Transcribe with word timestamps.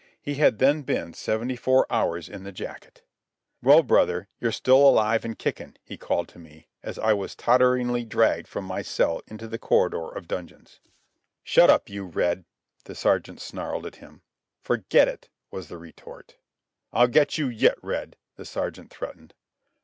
He 0.19 0.33
had 0.33 0.57
then 0.57 0.81
been 0.81 1.13
seventy 1.13 1.55
four 1.55 1.85
hours 1.93 2.27
in 2.27 2.41
the 2.43 2.51
jacket. 2.51 3.03
"Well, 3.61 3.83
brother, 3.83 4.27
you're 4.39 4.51
still 4.51 4.79
alive 4.89 5.23
an' 5.23 5.35
kickin'," 5.35 5.77
he 5.83 5.95
called 5.95 6.27
to 6.29 6.39
me, 6.39 6.69
as 6.81 6.97
I 6.97 7.13
was 7.13 7.35
totteringly 7.35 8.03
dragged 8.05 8.47
from 8.47 8.65
my 8.65 8.81
cell 8.81 9.21
into 9.27 9.47
the 9.47 9.59
corridor 9.59 10.09
of 10.11 10.27
dungeons. 10.27 10.79
"Shut 11.43 11.69
up, 11.69 11.87
you, 11.87 12.05
Red," 12.05 12.45
the 12.85 12.95
sergeant 12.95 13.41
snarled 13.41 13.85
at 13.85 13.97
him. 13.97 14.23
"Forget 14.63 15.07
it," 15.07 15.29
was 15.51 15.67
the 15.67 15.77
retort. 15.77 16.35
"I'll 16.91 17.07
get 17.07 17.37
you 17.37 17.47
yet, 17.47 17.77
Red," 17.83 18.17
the 18.37 18.45
sergeant 18.45 18.89
threatened. 18.89 19.35